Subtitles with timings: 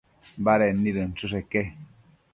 [0.47, 1.63] Baded nid inchësheque